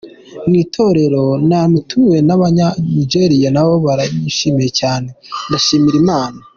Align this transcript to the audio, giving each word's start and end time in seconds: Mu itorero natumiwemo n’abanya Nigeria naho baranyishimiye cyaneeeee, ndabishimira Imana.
Mu 0.47 0.53
itorero 0.63 1.23
natumiwemo 1.47 2.23
n’abanya 2.27 2.67
Nigeria 2.95 3.49
naho 3.53 3.73
baranyishimiye 3.85 4.69
cyaneeeee, 4.77 5.19
ndabishimira 5.47 5.95
Imana. 6.03 6.39